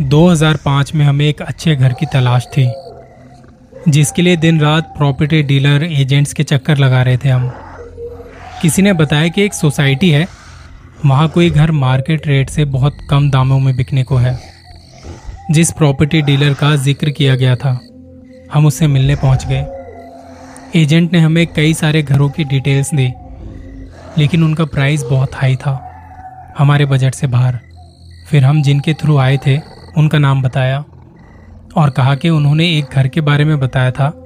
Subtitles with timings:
[0.00, 2.66] 2005 में हमें एक अच्छे घर की तलाश थी,
[3.88, 7.50] जिसके लिए दिन रात प्रॉपर्टी डीलर एजेंट्स के चक्कर लगा रहे थे हम।
[8.62, 10.26] किसी ने बताया कि एक सोसाइटी है,
[11.06, 14.38] वहाँ कोई घर मार्केट रेट से बहुत कम दामों में बिकने को है,
[15.50, 17.78] जिस प्रॉपर्टी डीलर का ज़िक्र किया गया था।
[18.52, 23.12] हम उससे मिलने पहुँच गए। एजेंट ने हमें कई सारे घरों की डिटेल्स दी,
[24.18, 25.74] लेकिन उनका प्राइस बहुत हाई था,
[26.58, 27.58] हमारे बजट से बाहर।
[28.30, 29.56] फिर हम जिनके थ्रू आए थे
[29.98, 30.84] उनका नाम बताया
[31.76, 34.24] और कहा कि उन्होंने एक घर के बारे में बताया था,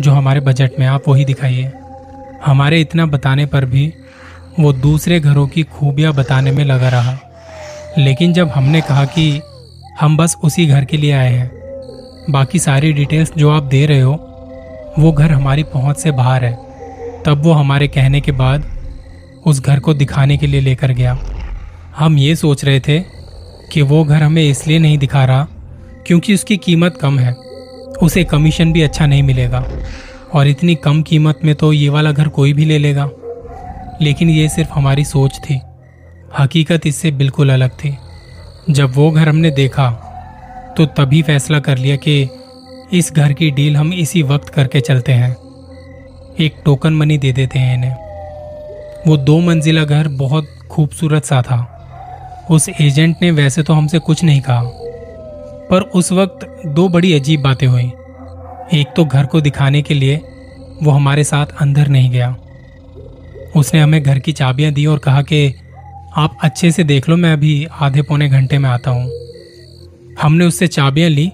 [0.00, 1.72] जो हमारे बजट में आप वही दिखाइए।
[2.46, 3.94] हमारे इतना बताने पर भी
[4.60, 7.18] वो दूसरे घरों की खूबियाँ बताने में लगा रहा।
[7.98, 9.42] लेकिन जब हमने कहा कि
[10.00, 11.50] हम बस उसी घर के लिए आए हैं,
[12.30, 14.12] बाकी सारी डिटेल्स जो आप दे रहे हो,
[14.98, 16.58] वो घर हमारी पहुँच से बाहर है।
[17.26, 18.64] तब वो हमारे कहने के बाद
[19.46, 21.18] उस घर को दिखाने के लिए लेकर गया।
[21.98, 23.17] हम ये सोच रहे थे
[23.72, 25.48] कि वो घर हमें इसलिए नहीं दिखा रहा
[26.06, 27.32] क्योंकि उसकी कीमत कम है।
[28.02, 29.64] उसे कमीशन भी अच्छा नहीं मिलेगा।
[30.34, 33.10] और इतनी कम कीमत में तो ये वाला घर कोई भी ले लेगा।
[34.02, 35.60] लेकिन ये सिर्फ़ हमारी सोच थी।
[36.38, 37.98] हकीकत इससे बिल्कुल अलग थी।
[38.70, 39.90] जब वो घर हमने देखा
[40.76, 42.28] तो तभी फैसला कर लिया कि
[42.92, 45.36] इस घर की डील हम इसी वक्त करके चलते हैं।
[46.40, 47.96] एक टोकन मनी दे देते हैं इन्हें।
[49.06, 51.74] वो दो मंजिला घर बहुत खूबसूरत सा था।
[52.50, 54.62] उस एजेंट ने वैसे तो हमसे कुछ नहीं कहा,
[55.70, 57.90] पर उस वक्त दो बड़ी अजीब बातें हुई।
[58.74, 60.16] एक तो घर को दिखाने के लिए
[60.82, 62.34] वो हमारे साथ अंदर नहीं गया।
[63.56, 65.54] उसने हमें घर की चाबियाँ दी और कहा कि,
[66.16, 69.10] आप अच्छे से देख लो, मैं अभी आधे पौने घंटे में आता हूँ।
[70.22, 71.30] हमने उससे चाबियाँ ली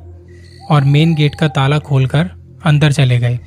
[0.71, 2.31] और मेन गेट का ताला खोलकर
[2.65, 3.39] अंदर चले गए।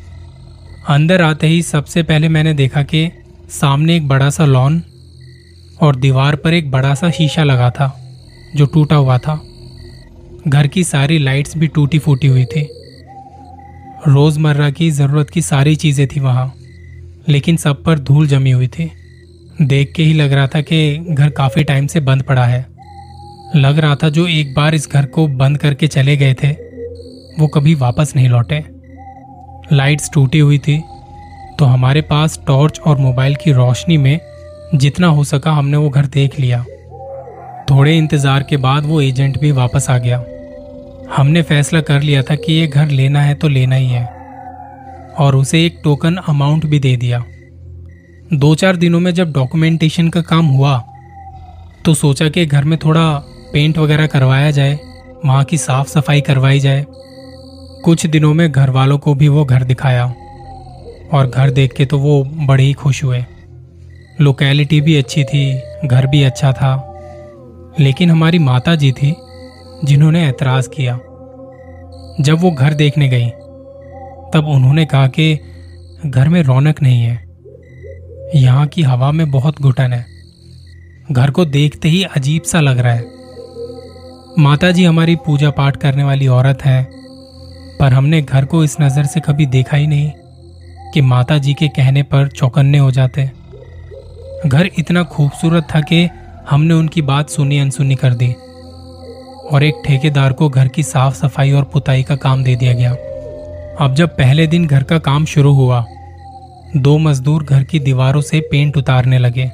[0.89, 3.09] अंदर आते ही सबसे पहले मैंने देखा कि
[3.51, 4.81] सामने एक बड़ा सा लॉन
[5.81, 7.93] और दीवार पर एक बड़ा सा शीशा लगा था,
[8.55, 9.39] जो टूटा हुआ था।
[10.47, 12.67] घर की सारी लाइट्स भी टूटी फूटी हुई थी।
[14.07, 16.53] रोज़मर्रा की ज़रूरत की सारी चीज़ें थी वहाँ,
[17.29, 18.91] लेकिन सब पर धूल जमी हुई थी।
[19.61, 22.65] देख के ही लग रहा था कि घर काफ़ी टाइम से बंद पड़ा है।
[23.55, 26.51] लग रहा था जो एक बार इस घर को बंद करके चले गए थे,
[27.39, 28.63] वो कभी वापस नहीं लौटे।
[29.73, 30.77] लाइट्स टूटी हुई थी
[31.59, 34.19] तो हमारे पास टॉर्च और मोबाइल की रोशनी में
[34.75, 36.63] जितना हो सका हमने वो घर देख लिया।
[37.69, 40.17] थोड़े इंतज़ार के बाद वो एजेंट भी वापस आ गया।
[41.15, 44.05] हमने फैसला कर लिया था कि ये घर लेना है तो लेना ही है।
[45.17, 47.23] और उसे एक टोकन अमाउंट भी दे दिया।
[48.33, 50.77] दो चार दिनों में जब डॉक्यूमेंटेशन का काम हुआ
[51.85, 53.07] तो सोचा कि घर में थोड़ा
[53.53, 54.79] पेंट वगैरह करवाया जाए,
[55.25, 56.85] वहाँ की साफ़ सफ़ाई करवाई जाए।
[57.83, 60.05] कुछ दिनों में घर वालों को भी वो घर दिखाया।
[61.13, 63.23] और घर देख के तो वो बड़े ही खुश हुए।
[64.21, 66.93] लोकेलिटी भी अच्छी थी, घर भी अच्छा था।
[67.79, 69.15] लेकिन हमारी माता जी थी,
[69.85, 70.99] जिन्होंने ऐतराज किया।
[72.21, 73.29] जब वो घर देखने गई,
[74.33, 75.39] तब उन्होंने कहा कि
[76.05, 77.27] घर में रौनक नहीं है।
[78.35, 80.05] यहाँ की हवा में बहुत घुटन है।
[81.11, 83.05] घर को देखते ही अजीब सा लग रहा है।
[84.39, 86.87] माता जी हमारी पूजा पाठ करने वाली औरत है,
[87.79, 90.11] पर हमने घर को इस नज़र से कभी देखा ही नहीं
[90.93, 93.31] कि माता जी के कहने पर चौकन्ने हो जाते।
[94.45, 96.09] घर इतना खूबसूरत था कि
[96.49, 98.35] हमने उनकी बात सुनी, अनसुनी कर दी।
[99.51, 102.91] और एक ठेकेदार को घर की साफ़ सफ़ाई और पुताई का काम दे दिया गया।
[103.79, 105.85] अब जब पहले दिन घर का काम शुरू हुआ,
[106.77, 109.51] दो मजदूर घर की दीवारों से पेंट उतारने लगे।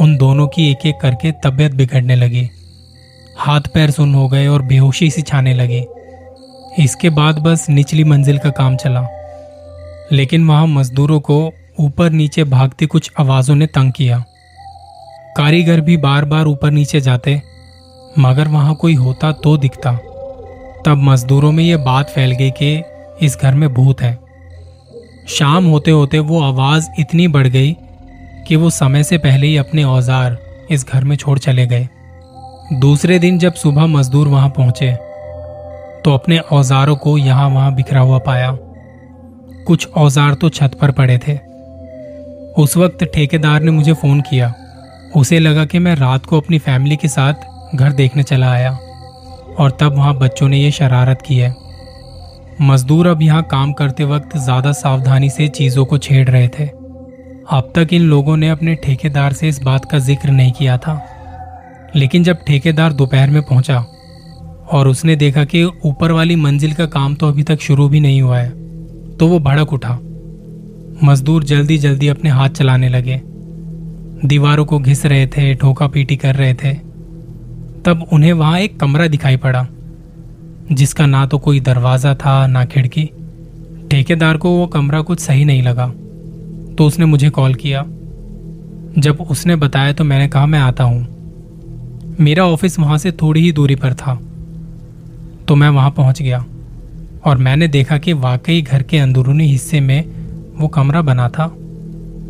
[0.00, 2.50] उन दोनों की एक एक करके तबीयत बिगड़ने लगी।
[3.38, 5.86] हाथ पैर सुन हो गए और बेहोशी सी छाने लगी।
[6.84, 9.08] इसके बाद बस निचली मंजिल का काम चला।
[10.12, 14.18] लेकिन वहाँ मजदूरों को ऊपर नीचे भागती कुछ आवाजों ने तंग किया।
[15.36, 17.40] कारीगर भी बार बार ऊपर नीचे जाते,
[18.18, 19.92] मगर वहाँ कोई होता तो दिखता।
[20.84, 22.82] तब मजदूरों में यह बात फैल गई कि
[23.22, 24.18] इस घर में भूत है।
[25.28, 27.72] शाम होते होते वो आवाज़ इतनी बढ़ गई
[28.48, 30.36] कि वो समय से पहले ही अपने औज़ार
[30.70, 31.88] इस घर में छोड़ चले गए।
[32.74, 34.92] दूसरे दिन जब सुबह मजदूर वहाँ पहुँचे
[36.04, 38.50] तो अपने औजारों को यहाँ वहाँ बिखरा हुआ पाया।
[39.66, 41.38] कुछ औज़ार तो छत पर पड़े थे।
[42.54, 44.52] उस वक्त ठेकेदार ने मुझे फ़ोन किया।
[45.16, 48.70] उसे लगा कि मैं रात को अपनी फैमिली के साथ घर देखने चला आया,
[49.54, 51.54] और तब वहाँ बच्चों ने यह शरारत की है।
[52.60, 56.66] मजदूर अब यहाँ काम करते वक्त ज़्यादा सावधानी से चीज़ों को छेड़ रहे थे।
[57.48, 61.00] अब तक इन लोगों ने अपने ठेकेदार से इस बात का ज़िक्र नहीं किया था।
[61.96, 63.84] लेकिन जब ठेकेदार दोपहर में पहुँचा,
[64.68, 68.22] और उसने देखा कि ऊपर वाली मंजिल का काम तो अभी तक शुरू भी नहीं
[68.22, 68.50] हुआ है
[69.16, 69.98] तो वो भड़क उठा।
[71.02, 73.20] मजदूर जल्दी जल्दी अपने हाथ चलाने लगे।
[74.24, 76.72] दीवारों को घिस रहे थे ठोका पीटी कर रहे थे।
[77.84, 79.66] तब उन्हें वहाँ एक कमरा दिखाई पड़ा,
[80.72, 83.10] जिसका ना तो कोई दरवाज़ा था, ना खिड़की।
[83.90, 85.86] ठेकेदार को वो कमरा कुछ सही नहीं लगा
[86.74, 87.84] तो उसने मुझे कॉल किया।
[88.98, 93.52] जब उसने बताया तो मैंने कहा, मैं आता हूँ। मेरा ऑफ़िस वहाँ से थोड़ी ही
[93.52, 94.14] दूरी पर था
[95.48, 96.44] तो मैं वहाँ पहुँच गया।
[97.24, 100.23] और मैंने देखा कि वाकई घर के अंदरूनी हिस्से में
[100.58, 101.54] वो कमरा बना था,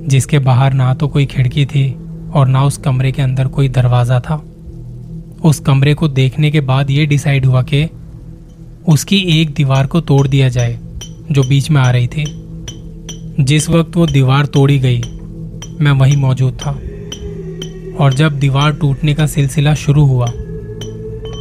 [0.08, 1.96] जिसके बाहर ना तो कोई खिड़की थी
[2.34, 4.42] और ना उस कमरे के अंदर कोई दरवाज़ा था।
[5.44, 7.88] उस कमरे को देखने के बाद ये डिसाइड हुआ कि
[8.88, 10.78] उसकी एक दीवार को तोड़ दिया जाए,
[11.32, 12.24] जो बीच में आ रही थी।
[13.40, 15.02] जिस वक्त वो दीवार तोड़ी गई,
[15.80, 16.70] मैं वहीं मौजूद था।
[18.04, 20.26] और जब दीवार टूटने का सिलसिला शुरू हुआ,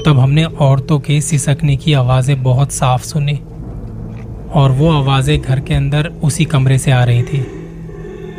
[0.06, 3.40] तब हमने औरतों के सिसकने की आवाज़ें बहुत साफ़ सुनी।
[4.54, 7.46] और वो आवाज़ें घर के अंदर उसी कमरे से आ रही थी।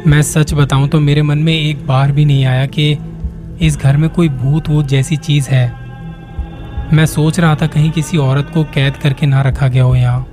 [0.07, 2.99] मैं सच बताऊँ तो मेरे मन में एक बार भी नहीं आया कि
[3.63, 5.85] इस घर में कोई भूत वूत जैसी चीज़ है।
[6.93, 10.27] मैं सोच रहा था कहीं किसी औरत को कैद करके ना रखा गया हो यहाँ।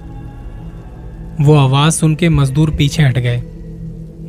[1.41, 3.43] वो आवाज़ सुन के मजदूर पीछे हट गए।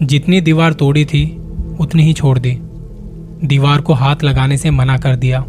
[0.03, 1.37] जितनी दीवार तोड़ी थी,
[1.81, 2.59] उतनी ही छोड़ दी।
[3.45, 5.41] दीवार को हाथ लगाने से मना कर दिया।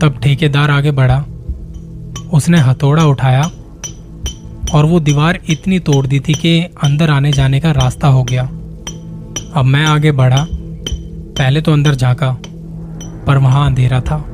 [0.00, 1.24] तब ठेकेदार आगे बढ़ा।
[2.32, 3.50] उसने हथौड़ा उठाया
[4.74, 8.42] और वो दीवार इतनी तोड़ दी थी कि अंदर आने जाने का रास्ता हो गया।
[9.54, 12.30] अब मैं आगे बढ़ा। पहले तो अंदर झांका,
[13.26, 14.24] पर वहाँ अंधेरा था।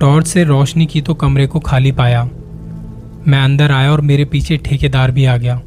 [0.00, 2.24] टॉर्च से रोशनी की तो कमरे को खाली पाया।
[3.28, 5.60] मैं अंदर आया और मेरे पीछे ठेकेदार भी आ गया।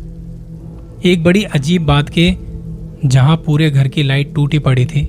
[1.05, 2.31] एक बड़ी अजीब बात के
[3.05, 5.01] जहाँ पूरे घर की लाइट टूटी पड़ी थी,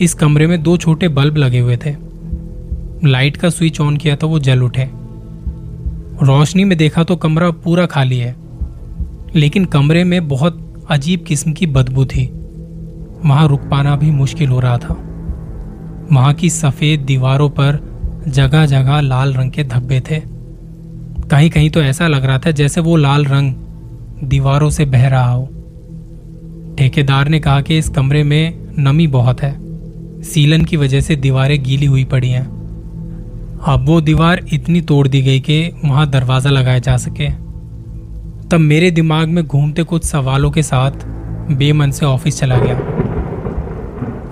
[0.00, 1.94] इस कमरे में दो छोटे बल्ब लगे हुए थे।
[3.04, 4.88] लाइट का स्विच ऑन किया तो वो जल उठे।
[6.22, 8.34] रोशनी में देखा तो कमरा पूरा खाली है,
[9.36, 12.24] लेकिन कमरे में बहुत अजीब किस्म की बदबू थी।
[13.24, 14.94] वहाँ रुक पाना भी मुश्किल हो रहा था।
[16.12, 17.78] वहाँ की सफ़ेद दीवारों पर
[18.28, 20.20] जगह जगह लाल रंग के धब्बे थे।
[21.30, 23.54] कहीं कहीं तो ऐसा लग रहा था जैसे वो लाल रंग
[24.24, 25.44] दीवारों से बह रहा हो।
[26.78, 29.56] ठेकेदार ने कहा कि इस कमरे में नमी बहुत है।
[30.22, 32.57] सीलन की वजह से दीवारें गीली हुई पड़ी हैं।
[33.66, 37.28] अब वो दीवार इतनी तोड़ दी गई कि वहाँ दरवाज़ा लगाया जा सके।
[38.48, 40.90] तब मेरे दिमाग में घूमते कुछ सवालों के साथ
[41.50, 42.76] बेमन से ऑफ़िस चला गया।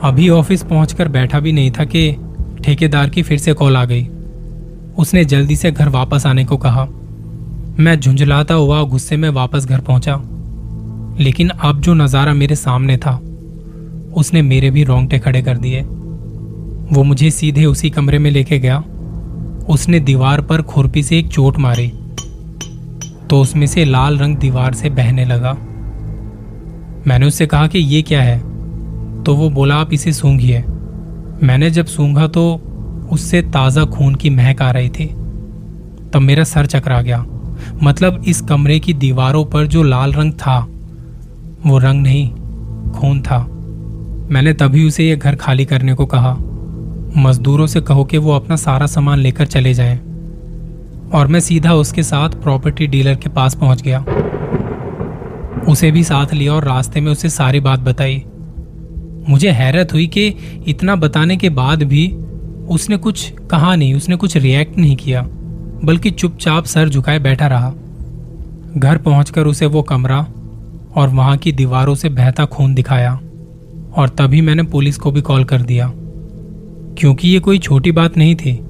[0.09, 2.17] अभी ऑफ़िस पहुंचकर बैठा भी नहीं था कि
[2.65, 4.09] ठेकेदार की फिर से कॉल आ गई।
[4.99, 6.85] उसने जल्दी से घर वापस आने को कहा।
[7.79, 10.23] मैं झुंझलाता हुआ गुस्से में वापस घर पहुँचा।
[11.21, 13.21] लेकिन अब जो नज़ारा मेरे सामने था,
[14.15, 15.81] उसने मेरे भी रोंगटे खड़े कर दिए।
[16.93, 18.85] वो मुझे सीधे उसी कमरे में लेके गया।
[19.69, 21.93] उसने दीवार पर खुरपी से एक चोट मारी।
[23.31, 25.53] तो उसमें से लाल रंग दीवार से बहने लगा।
[27.07, 28.39] मैंने उससे कहा कि ये क्या है?
[29.23, 30.65] तो वो बोला, आप इसे सूंघिए।
[31.43, 32.63] मैंने जब सूंघा तो
[33.13, 35.07] उससे ताज़ा खून की महक आ रही थी।
[36.13, 37.27] तब मेरा सर चकरा गया।
[37.83, 40.69] मतलब इस कमरे की दीवारों पर जो लाल रंग था,
[41.67, 42.31] वो रंग नहीं,
[42.93, 43.39] खून था।
[44.31, 46.39] मैंने तभी उसे यह घर खाली करने को कहा।
[47.17, 49.99] मजदूरों से कहो कि वो अपना सारा सामान लेकर चले जाएँ।
[51.15, 54.05] और मैं सीधा उसके साथ प्रॉपर्टी डीलर के पास पहुँच गया।
[55.69, 58.25] उसे भी साथ लिया और रास्ते में उसे सारी बात बताई।
[59.29, 60.35] मुझे हैरत हुई कि
[60.67, 62.09] इतना बताने के बाद भी
[62.69, 65.23] उसने कुछ कहा नहीं, उसने कुछ रिएक्ट नहीं किया,
[65.85, 67.73] बल्कि चुपचाप सर झुकाए बैठा रहा।
[68.77, 70.27] घर पहुंचकर उसे वो कमरा
[70.97, 73.21] और वहाँ की दीवारों से बहता खून दिखाया
[73.97, 75.93] और तभी मैंने पुलिस को भी कॉल कर दिया।
[76.99, 78.61] क्योंकि ये कोई छोटी बात नहीं थी।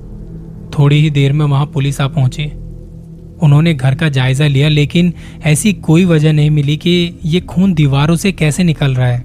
[0.79, 2.45] थोड़ी ही देर में वहाँ पुलिस आ पहुँची।
[3.43, 5.13] उन्होंने घर का जायजा लिया, लेकिन
[5.45, 9.25] ऐसी कोई वजह नहीं मिली कि ये खून दीवारों से कैसे निकल रहा है।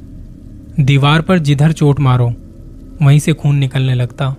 [0.79, 2.33] दीवार पर जिधर चोट मारो,
[3.01, 4.35] वहीं से खून निकलने लगता।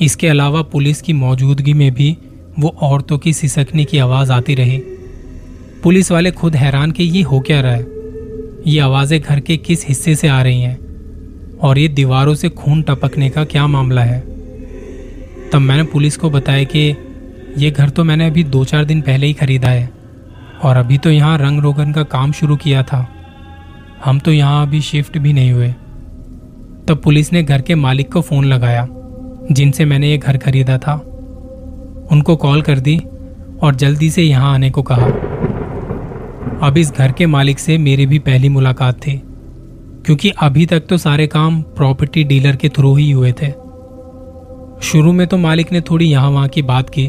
[0.00, 2.16] इसके अलावा पुलिस की मौजूदगी में भी
[2.58, 4.78] वो औरतों की सिसकने की आवाज़ आती रही।
[5.82, 7.86] पुलिस वाले खुद हैरान कि ये हो क्या रहा है?
[8.66, 10.83] ये आवाज़ें घर के किस हिस्से से आ रही हैं?
[11.62, 14.20] और ये दीवारों से खून टपकने का क्या मामला है?
[15.52, 16.96] तब मैंने पुलिस को बताया कि
[17.58, 19.88] ये घर तो मैंने अभी दो चार दिन पहले ही खरीदा है
[20.62, 23.06] और अभी तो यहाँ रंग रोगन का काम शुरू किया था।
[24.04, 25.68] हम तो यहाँ अभी शिफ्ट भी नहीं हुए।
[26.88, 28.86] तब पुलिस ने घर के मालिक को फ़ोन लगाया,
[29.52, 30.94] जिनसे मैंने ये घर खरीदा था।
[32.12, 32.96] उनको कॉल कर दी
[33.62, 35.06] और जल्दी से यहाँ आने को कहा।
[36.66, 39.22] अब इस घर के मालिक से मेरी भी पहली मुलाकात थी।
[40.06, 43.48] क्योंकि अभी तक तो सारे काम प्रॉपर्टी डीलर के थ्रू ही हुए थे।
[44.82, 47.06] शुरू में तो मालिक ने थोड़ी यहाँ वहाँ की बात की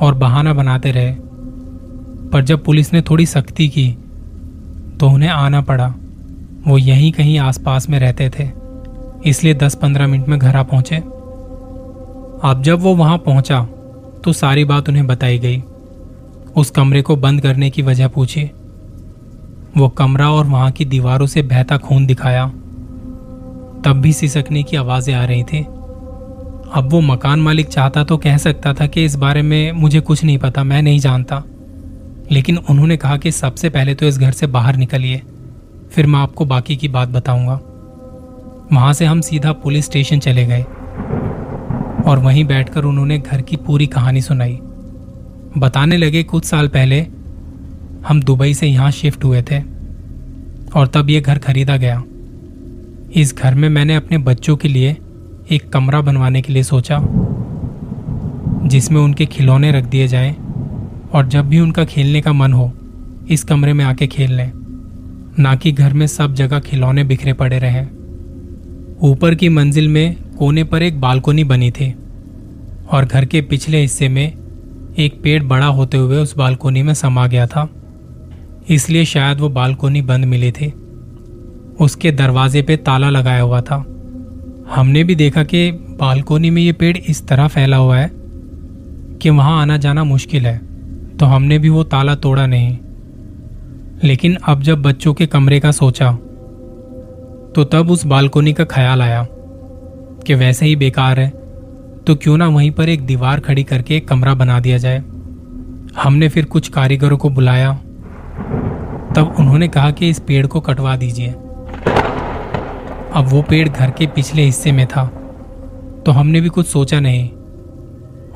[0.00, 1.14] और बहाना बनाते रहे,
[2.30, 3.90] पर जब पुलिस ने थोड़ी सख्ती की
[5.00, 5.86] तो उन्हें आना पड़ा।
[6.66, 8.48] वो यहीं कहीं आसपास में रहते थे,
[9.26, 10.96] इसलिए 10-15 मिनट में घर आ पहुँचे।
[12.44, 13.62] अब जब वो वहाँ पहुँचा
[14.24, 15.62] तो सारी बात उन्हें बताई गई।
[16.56, 18.50] उस कमरे को बंद करने की वजह पूछी।
[19.76, 22.46] वो कमरा और वहाँ की दीवारों से बहता खून दिखाया।
[23.84, 25.58] तब भी सिसकने की आवाज़ें आ रही थी।
[26.72, 30.24] अब वो मकान मालिक चाहता तो कह सकता था कि इस बारे में मुझे कुछ
[30.24, 31.42] नहीं पता, मैं नहीं जानता।
[32.32, 35.22] लेकिन उन्होंने कहा कि सबसे पहले तो इस घर से बाहर निकलिए,
[35.90, 37.60] फिर मैं आपको बाकी की बात बताऊँगा।
[38.72, 40.62] वहाँ से हम सीधा पुलिस स्टेशन चले गए
[42.02, 44.58] और वहीं बैठकर उन्होंने घर की पूरी कहानी सुनाई।
[45.58, 47.06] बताने लगे कुछ साल पहले
[48.08, 49.60] हम दुबई से यहाँ शिफ्ट हुए थे
[50.74, 52.02] और तब यह घर खरीदा गया।
[53.14, 54.96] इस घर में मैंने अपने बच्चों के लिए
[55.50, 57.00] एक कमरा बनवाने के लिए सोचा,
[58.68, 60.36] जिसमें उनके खिलौने रख दिए जाएँ
[61.12, 62.72] और जब भी उनका खेलने का मन हो,
[63.30, 64.50] इस कमरे में आके खेल लें।
[65.38, 67.86] ना कि घर में सब जगह खिलौने बिखरे पड़े रहें।
[69.02, 71.94] ऊपर की मंजिल में कोने पर एक बालकोनी बनी थी
[72.90, 74.32] और घर के पिछले हिस्से में
[74.98, 77.68] एक पेड़ बड़ा होते हुए उस बालकोनी में समा गया था।
[78.68, 80.72] इसलिए शायद वो बालकोनी बंद मिले थी।
[81.80, 83.76] उसके दरवाजे पे ताला लगाया हुआ था।
[84.74, 88.10] हमने भी देखा कि बालकोनी में ये पेड़ इस तरह फैला हुआ है
[89.22, 90.58] कि वहाँ आना जाना मुश्किल है
[91.16, 92.76] तो हमने भी वो ताला तोड़ा नहीं।
[94.04, 96.12] लेकिन अब जब बच्चों के कमरे का सोचा
[97.56, 99.26] तो तब उस बालकोनी का ख्याल आया
[100.26, 101.28] कि वैसे ही बेकार है
[102.06, 105.02] तो क्यों ना वहीं पर एक दीवार खड़ी करके एक कमरा बना दिया जाए।
[105.96, 107.78] हमने फिर कुछ कारीगरों को बुलाया
[109.16, 111.28] तब उन्होंने कहा कि इस पेड़ को कटवा दीजिए।
[113.12, 115.04] अब वो पेड़ घर के पिछले हिस्से में था
[116.06, 117.28] तो हमने भी कुछ सोचा नहीं,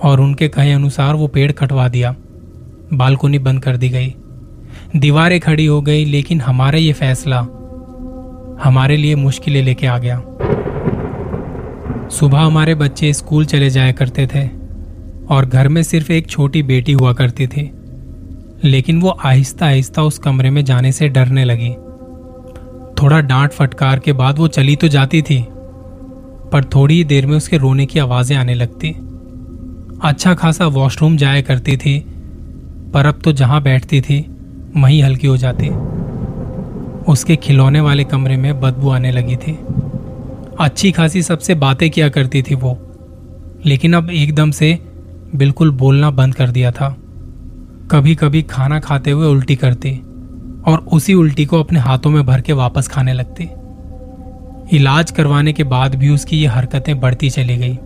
[0.00, 2.14] और उनके कहे अनुसार वो पेड़ कटवा दिया।
[2.92, 4.14] बालकोनी बंद कर दी गई।
[4.96, 7.40] दीवारें खड़ी हो गई, लेकिन हमारा ये फैसला
[8.64, 10.20] हमारे लिए मुश्किलें लेके आ गया।
[12.10, 14.46] सुबह हमारे बच्चे स्कूल चले जाया करते थे,
[15.30, 17.70] और घर में सिर्फ़ एक छोटी बेटी हुआ करती थी।
[18.64, 21.70] लेकिन वो आहिस्ता आहिस्ता उस कमरे में जाने से डरने लगी।
[23.02, 25.44] थोड़ा डांट फटकार के बाद वो चली तो जाती थी,
[26.52, 28.90] पर थोड़ी ही देर में उसके रोने की आवाज़ें आने लगती।
[30.02, 31.98] अच्छा खासा वॉशरूम जाया करती थी,
[32.94, 34.20] पर अब तो जहाँ बैठती थी,
[34.76, 35.68] वहीं हल्की हो जाती।
[37.12, 39.58] उसके खिलौने वाले कमरे में बदबू आने लगी थी।
[40.60, 42.78] अच्छी खासी सबसे बातें किया करती थी वो,
[43.66, 44.78] लेकिन अब एकदम से
[45.34, 46.96] बिल्कुल बोलना बंद कर दिया था।
[47.90, 49.90] कभी कभी खाना खाते हुए उल्टी करते
[50.66, 53.48] और उसी उल्टी को अपने हाथों में भर के वापस खाने लगती।
[54.76, 57.78] इलाज करवाने के बाद भी उसकी ये हरकतें बढ़ती चली गई।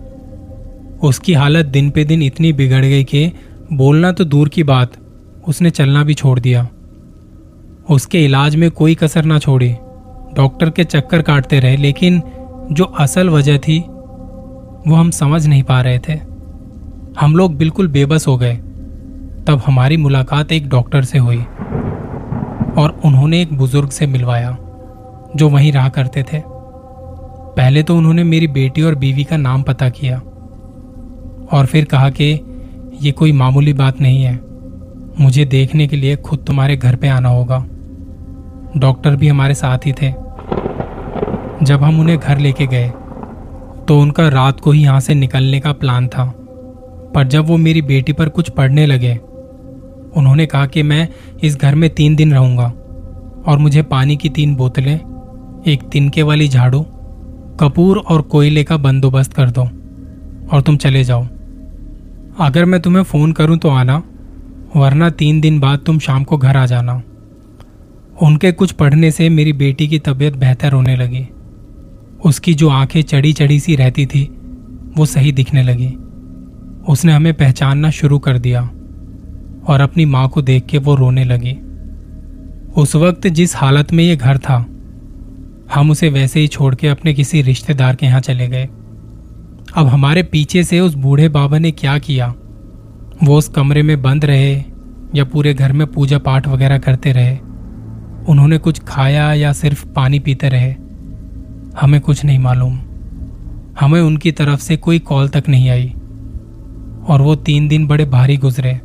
[1.03, 3.31] उसकी हालत दिन पे दिन इतनी बिगड़ गई कि
[3.73, 4.91] बोलना तो दूर की बात,
[5.47, 6.67] उसने चलना भी छोड़ दिया।
[7.89, 9.71] उसके इलाज में कोई कसर ना छोड़ी,
[10.35, 12.21] डॉक्टर के चक्कर काटते रहे, लेकिन
[12.71, 16.19] जो असल वजह थी, वो हम समझ नहीं पा रहे थे।
[17.19, 18.59] हम लोग बिल्कुल बेबस हो गए।
[19.47, 21.37] तब हमारी मुलाकात एक डॉक्टर से हुई
[22.77, 24.57] और उन्होंने एक बुज़ुर्ग से मिलवाया,
[25.35, 29.89] जो वहीं रहा करते थे। पहले तो उन्होंने मेरी बेटी और बीवी का नाम पता
[29.89, 30.17] किया
[31.51, 32.39] और फिर कहा कि,
[33.01, 34.39] ये कोई मामूली बात नहीं है।
[35.19, 37.65] मुझे देखने के लिए खुद तुम्हारे घर पे आना होगा।
[38.77, 40.11] डॉक्टर भी हमारे साथ ही थे।
[41.63, 42.89] जब हम उन्हें घर लेके गए
[43.87, 46.33] तो उनका रात को ही यहाँ से निकलने का प्लान था।
[47.15, 49.19] पर जब वो मेरी बेटी पर कुछ पढ़ने लगे
[50.15, 51.09] उन्होंने कहा कि मैं
[51.43, 52.73] इस घर में तीन दिन रहूँगा
[53.45, 54.99] और मुझे पानी की तीन बोतलें,
[55.67, 56.81] एक तिनके वाली झाड़ू,
[57.59, 59.61] कपूर और कोयले का बंदोबस्त कर दो
[60.51, 61.27] और तुम चले जाओ।
[62.39, 64.03] अगर मैं तुम्हें फ़ोन करूँ तो आना,
[64.75, 67.01] वरना तीन दिन बाद तुम शाम को घर आ जाना।
[68.21, 71.27] उनके कुछ पढ़ने से मेरी बेटी की तबीयत बेहतर होने लगी।
[72.25, 74.23] उसकी जो आँखें चढ़ी चढ़ी सी रहती थी,
[74.97, 75.97] वो सही दिखने लगी।
[76.91, 78.69] उसने हमें पहचानना शुरू कर दिया।
[79.67, 81.57] और अपनी माँ को देख के वो रोने लगी।
[82.81, 84.65] उस वक्त जिस हालत में ये घर था,
[85.73, 88.69] हम उसे वैसे ही छोड़ के अपने किसी रिश्तेदार के यहाँ चले गए।
[89.75, 92.33] अब हमारे पीछे से उस बूढ़े बाबा ने क्या किया?
[93.23, 94.63] वो उस कमरे में बंद रहे
[95.15, 97.37] या पूरे घर में पूजा पाठ वगैरह करते रहे?
[98.29, 100.71] उन्होंने कुछ खाया या सिर्फ़ पानी पीते रहे?
[101.81, 102.79] हमें कुछ नहीं मालूम।
[103.79, 105.93] हमें उनकी तरफ़ से कोई कॉल तक नहीं आई।
[107.07, 108.79] और वो तीन दिन बड़े भारी गुजरे।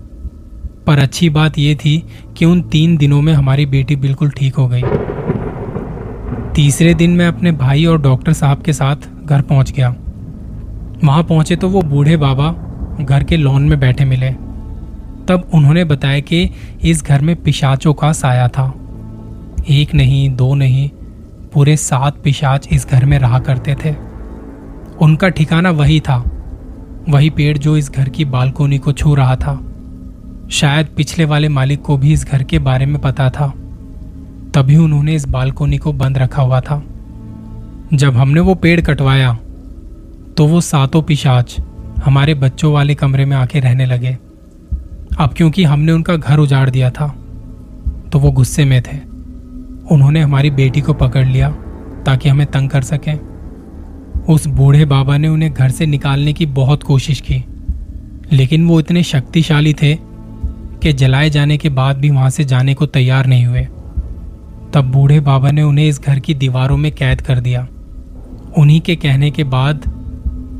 [0.90, 2.02] पर अच्छी बात यह थी
[2.36, 4.82] कि उन तीन दिनों में हमारी बेटी बिल्कुल ठीक हो गई।
[6.54, 9.88] तीसरे दिन मैं अपने भाई और डॉक्टर साहब के साथ घर पहुँच गया।
[11.04, 12.50] वहाँ पहुँचे तो वो बूढ़े बाबा
[13.04, 14.30] घर के लॉन में बैठे मिले।
[15.28, 16.50] तब उन्होंने बताया कि
[16.82, 18.66] इस घर में पिशाचों का साया था।
[19.70, 20.88] एक नहीं, दो नहीं,
[21.54, 23.94] पूरे सात पिशाच इस घर में रहा करते थे।
[25.00, 26.18] उनका ठिकाना वही था,
[27.08, 29.60] वही पेड़ जो इस घर की बालकोनी को छू रहा था।
[30.50, 33.46] शायद पिछले वाले मालिक को भी इस घर के बारे में पता था।
[34.54, 36.82] तभी उन्होंने इस बालकोनी को बंद रखा हुआ था।
[37.94, 39.32] जब हमने वो पेड़ कटवाया
[40.36, 41.56] तो वो सातों पिशाच
[42.04, 44.16] हमारे बच्चों वाले कमरे में आके रहने लगे।
[45.18, 47.08] अब क्योंकि हमने उनका घर उजाड़ दिया था
[48.12, 48.96] तो वो गुस्से में थे।
[49.90, 51.50] उन्होंने हमारी बेटी को पकड़ लिया,
[52.06, 53.18] ताकि हमें तंग कर सकें।
[54.28, 57.44] उस बूढ़े बाबा ने उन्हें घर से निकालने की बहुत कोशिश की,
[58.32, 60.09] लेकिन वो इतने शक्तिशाली थे
[60.82, 63.68] कि जलाए जाने के बाद भी वहाँ से जाने को तैयार नहीं हुए।
[64.74, 67.68] तब बूढ़े बाबा ने उन्हें इस घर की दीवारों में कैद कर दिया।
[68.58, 69.84] उन्हीं के कहने के बाद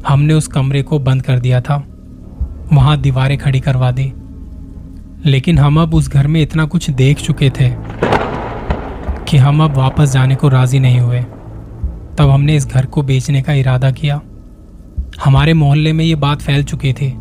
[0.09, 1.87] हमने उस कमरे को बंद कर दिया था।
[2.73, 4.13] वहाँ दीवारें खड़ी करवा दी।
[5.27, 7.69] लेकिन हम अब उस घर में इतना कुछ देख चुके थे
[9.29, 11.21] कि हम अब वापस जाने को राज़ी नहीं हुए।
[12.19, 14.21] तब हमने इस घर को बेचने का इरादा किया।
[15.25, 17.19] हमारे मोहल्ले में ये बात फैल चुकी थी।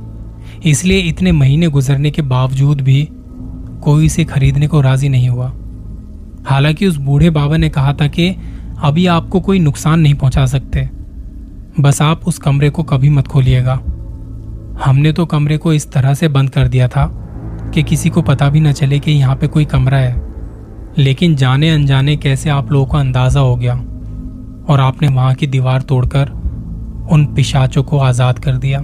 [0.65, 3.07] इसलिए इतने महीने गुजरने के बावजूद भी
[3.83, 5.51] कोई इसे खरीदने को राज़ी नहीं हुआ।
[6.45, 8.35] हालाँकि उस बूढ़े बाबा ने कहा था कि
[8.83, 10.89] अभी आपको कोई नुकसान नहीं पहुँचा सकते।
[11.79, 13.73] बस आप उस कमरे को कभी मत खोलिएगा।
[14.85, 17.05] हमने तो कमरे को इस तरह से बंद कर दिया था
[17.73, 20.21] कि किसी को पता भी न चले कि यहाँ पे कोई कमरा है।
[20.97, 23.73] लेकिन जाने अनजाने कैसे आप लोगों का अंदाज़ा हो गया
[24.69, 26.29] और आपने वहाँ की दीवार तोड़कर
[27.11, 28.79] उन पिशाचों को आज़ाद कर दिया।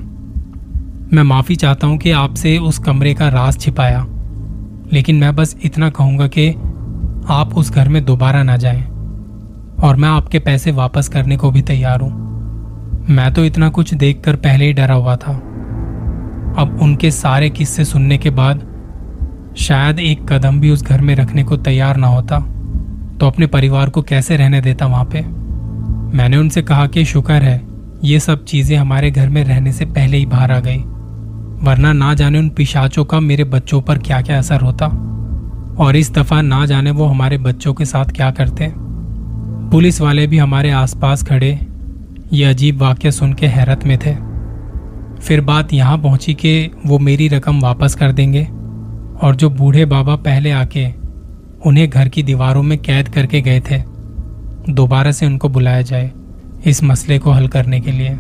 [1.15, 4.05] मैं माफ़ी चाहता हूँ कि आपसे उस कमरे का राज छिपाया।
[4.93, 6.49] लेकिन मैं बस इतना कहूँगा कि
[7.29, 8.81] आप उस घर में दोबारा ना जाएँ
[9.77, 14.35] और मैं आपके पैसे वापस करने को भी तैयार हूँ। मैं तो इतना कुछ देखकर
[14.35, 15.33] पहले ही डरा हुआ था।
[16.57, 18.65] अब उनके सारे किस्से सुनने के बाद
[19.57, 22.39] शायद एक कदम भी उस घर में रखने को तैयार ना होता
[23.19, 25.21] तो अपने परिवार को कैसे रहने देता वहाँ पे?
[26.17, 27.61] मैंने उनसे कहा कि शुक्र है,
[28.03, 30.83] ये सब चीज़ें हमारे घर में रहने से पहले ही बाहर आ गई।
[31.63, 34.85] वरना ना जाने उन पिशाचों का मेरे बच्चों पर क्या क्या असर होता।
[35.79, 38.73] और इस दफ़ा ना जाने वो हमारे बच्चों के साथ क्या करते।
[39.71, 41.59] पुलिस वाले भी हमारे आसपास खड़े।
[42.33, 44.15] ये अजीब वाक्य सुन के हैरत में थे।
[45.21, 48.43] फिर बात यहाँ पहुँची कि वो मेरी रकम वापस कर देंगे।
[49.21, 50.87] और जो बूढ़े बाबा पहले आके
[51.65, 53.77] उन्हें घर की दीवारों में कैद करके गए थे,
[54.69, 56.11] दोबारा से उनको बुलाया जाए
[56.65, 58.17] इस मसले को हल करने के लिए।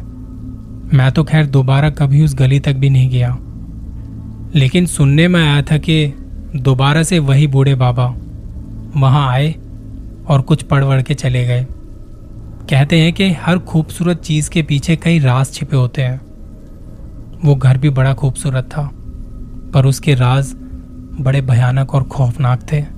[0.93, 3.37] मैं तो खैर दोबारा कभी उस गली तक भी नहीं गया।
[4.55, 6.07] लेकिन सुनने में आया था कि
[6.55, 8.05] दोबारा से वही बूढ़े बाबा
[8.95, 9.55] वहाँ आए
[10.27, 11.65] और कुछ पड़वड़ के चले गए।
[12.69, 16.21] कहते हैं कि हर खूबसूरत चीज़ के पीछे कई राज छिपे होते हैं।
[17.45, 18.89] वो घर भी बड़ा खूबसूरत था,
[19.73, 20.53] पर उसके राज
[21.21, 22.94] बड़े भयानक और खौफनाक थे।